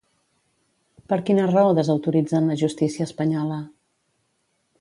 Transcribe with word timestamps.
Per 1.11 1.19
quina 1.27 1.45
raó 1.51 1.75
desautoritzen 1.81 2.51
la 2.53 2.57
justícia 2.65 3.09
espanyola? 3.11 3.63